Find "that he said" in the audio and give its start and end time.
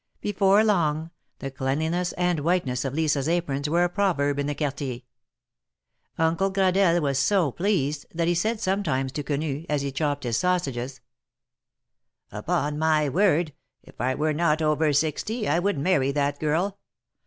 8.11-8.59